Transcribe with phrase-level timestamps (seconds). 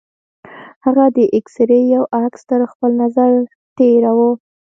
[0.85, 3.39] هغه د اکسرې يو عکس تر خپل نظره
[3.77, 4.29] تېراوه.